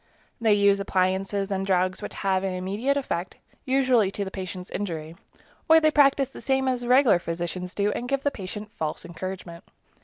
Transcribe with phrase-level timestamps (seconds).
[0.41, 5.15] They use appliances and drugs which have an immediate effect, usually to the patients' injury;
[5.69, 9.63] or they practice the same as regular physicians do and give the patient false encouragement.